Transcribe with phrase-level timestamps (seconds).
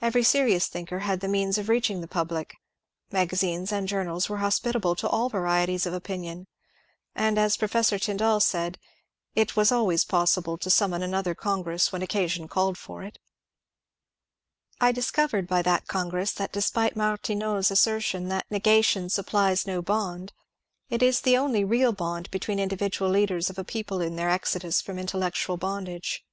[0.00, 2.54] Every seri ous thinker had the means of reaching the public;
[3.10, 6.46] magazines and journals were hospitable to all varieties of opinion;
[7.16, 8.78] and, as Professor Tyndall said,
[9.34, 13.18] it was always possible to summon another congress when occasion called for it.
[14.80, 18.46] MEMBERS OF THE CONGRESS 391 I discovered by that congress that despite Martineau's assertion that
[18.48, 20.30] ^^ Negation supplies no bond/'
[20.90, 24.30] it is the only real bond between the individual leaders of a people in their
[24.30, 26.24] exodus from intellectual bondage.